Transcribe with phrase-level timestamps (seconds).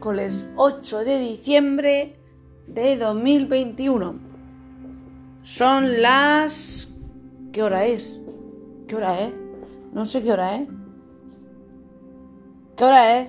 [0.00, 2.16] miércoles 8 de diciembre
[2.66, 4.14] de 2021.
[5.42, 6.88] Son las...
[7.52, 8.20] ¿Qué hora es?
[8.86, 9.32] ¿Qué hora es?
[9.94, 10.68] No sé qué hora es.
[12.76, 13.28] ¿Qué hora es?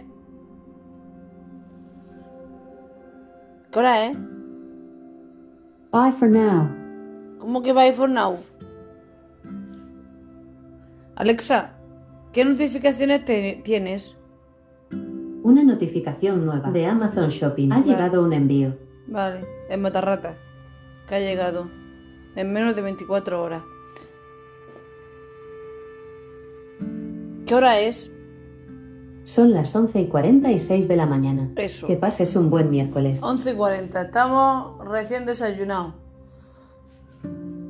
[3.72, 4.18] ¿Qué hora es?
[5.92, 6.70] Bye for now.
[7.40, 8.38] ¿Cómo que bye for now?
[11.16, 11.72] Alexa,
[12.34, 14.16] ¿qué notificaciones te- tienes?
[15.48, 17.72] Una notificación nueva de Amazon Shopping.
[17.72, 18.76] Ha llegado un envío.
[19.08, 20.36] Vale, es Matarrata,
[21.08, 21.70] que ha llegado
[22.36, 23.64] en menos de 24 horas.
[27.46, 28.12] ¿Qué hora es?
[29.24, 31.50] Son las 11 y 46 de la mañana.
[31.56, 31.88] Eso.
[31.88, 33.24] Que pases un buen miércoles.
[33.24, 35.94] 11 y 40, estamos recién desayunados.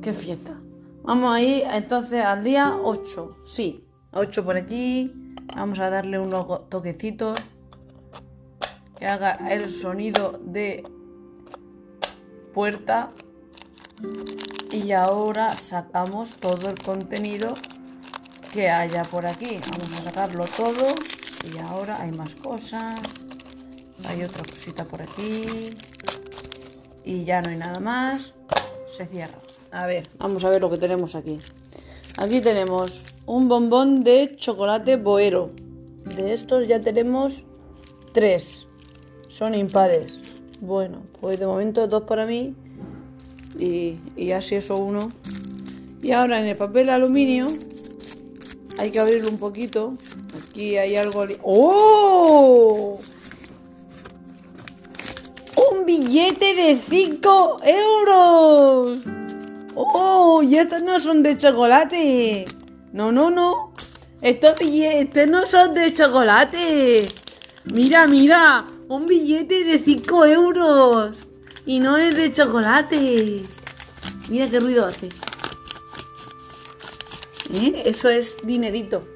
[0.02, 0.60] Qué fiesta.
[1.04, 3.36] Vamos ahí entonces al día 8.
[3.44, 5.12] Sí, 8 por aquí.
[5.54, 7.38] Vamos a darle unos toquecitos.
[8.98, 10.82] Que haga el sonido de
[12.52, 13.08] puerta.
[14.72, 17.54] Y ahora sacamos todo el contenido
[18.52, 19.58] que haya por aquí.
[19.70, 20.94] Vamos a sacarlo todo.
[21.52, 23.00] Y ahora hay más cosas.
[24.06, 25.70] Hay otra cosita por aquí.
[27.04, 28.32] Y ya no hay nada más.
[28.96, 29.38] Se cierra.
[29.70, 31.38] A ver, vamos a ver lo que tenemos aquí.
[32.16, 35.50] Aquí tenemos un bombón de chocolate boero.
[36.04, 37.44] De estos ya tenemos
[38.12, 38.67] tres.
[39.38, 40.18] Son impares.
[40.60, 42.56] Bueno, pues de momento dos para mí.
[43.56, 45.08] Y, y así eso uno.
[46.02, 47.46] Y ahora en el papel aluminio
[48.78, 49.94] hay que abrirlo un poquito.
[50.36, 51.24] Aquí hay algo.
[51.44, 52.98] ¡Oh!
[55.70, 59.00] ¡Un billete de 5 euros!
[59.76, 60.42] ¡Oh!
[60.42, 62.44] Y estos no son de chocolate.
[62.92, 63.72] No, no, no.
[64.20, 67.06] Estos billetes no son de chocolate.
[67.66, 68.64] Mira, mira.
[68.88, 71.16] Un billete de 5 euros.
[71.66, 73.42] Y no es de chocolate.
[74.30, 75.10] Mira qué ruido hace.
[77.52, 77.82] ¿Eh?
[77.84, 79.06] Eso es dinerito.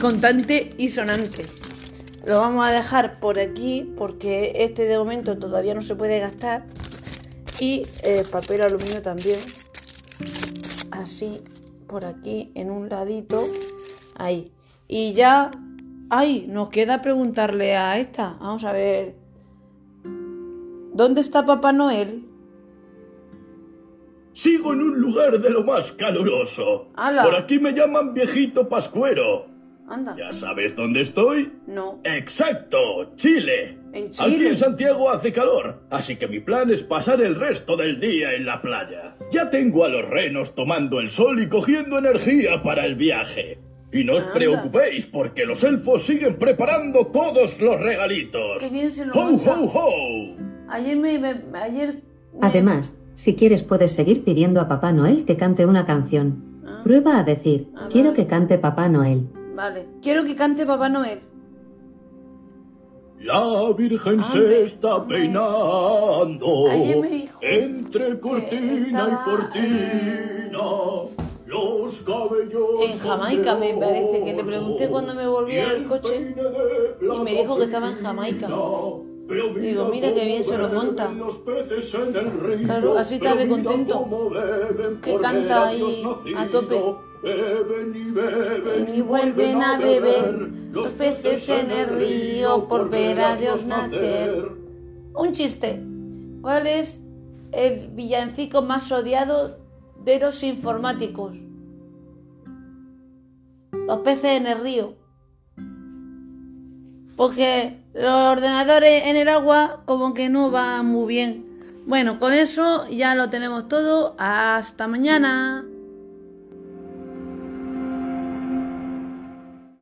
[0.00, 1.44] Contante y sonante.
[2.24, 6.66] Lo vamos a dejar por aquí porque este de momento todavía no se puede gastar.
[7.58, 9.40] Y eh, papel aluminio también.
[10.92, 11.40] Así,
[11.88, 13.48] por aquí, en un ladito.
[14.14, 14.52] Ahí.
[14.86, 15.50] Y ya...
[16.10, 16.46] ¡Ay!
[16.48, 18.36] Nos queda preguntarle a esta.
[18.40, 19.14] Vamos a ver.
[20.92, 22.24] ¿Dónde está Papá Noel?
[24.32, 26.88] Sigo en un lugar de lo más caluroso.
[26.96, 27.22] ¡Hala!
[27.24, 29.46] Por aquí me llaman viejito pascuero.
[29.88, 30.14] Anda.
[30.16, 31.52] ¿Ya sabes dónde estoy?
[31.66, 32.00] No.
[32.04, 32.78] Exacto,
[33.16, 33.76] Chile.
[33.92, 34.48] En Aquí Chile.
[34.50, 38.46] en Santiago hace calor, así que mi plan es pasar el resto del día en
[38.46, 39.16] la playa.
[39.32, 43.58] Ya tengo a los renos tomando el sol y cogiendo energía para el viaje.
[43.92, 44.34] Y no os Anda.
[44.34, 48.58] preocupéis porque los elfos siguen preparando todos los regalitos.
[48.60, 49.58] Qué bien se lo ¡Ho, monta.
[49.60, 50.36] ho, ho!
[50.68, 51.18] Ayer me...
[51.18, 52.02] me- ayer...
[52.32, 56.62] me- Además, si quieres puedes seguir pidiendo a Papá Noel que cante una canción.
[56.64, 56.80] Ah.
[56.84, 58.22] Prueba a decir, Ah, quiero vale.
[58.22, 59.26] que cante Papá Noel.
[59.56, 59.86] Vale.
[60.00, 61.20] Quiero que cante Papá Noel.
[63.22, 65.18] La Virgen se está hombre.
[65.18, 70.58] peinando Ayer me dijo entre cortina estaba, y cortina.
[72.82, 76.34] En Jamaica, me parece, que le pregunté cuando me volví al coche,
[77.00, 78.48] y me dijo que estaba en Jamaica.
[79.60, 81.08] Digo, mira qué bien se lo monta.
[82.64, 84.08] Claro, así está de contento.
[85.02, 86.04] Que canta ahí
[86.36, 86.80] a tope.
[88.92, 94.50] Y vuelven a beber los peces en el río por ver a Dios nacer.
[95.14, 95.80] Un chiste.
[96.40, 97.02] ¿Cuál es
[97.52, 99.58] el villancico más odiado
[100.02, 101.36] de los informáticos?
[103.90, 104.94] Los peces en el río.
[107.16, 111.60] Porque los ordenadores en el agua como que no van muy bien.
[111.88, 114.14] Bueno, con eso ya lo tenemos todo.
[114.16, 115.64] Hasta mañana.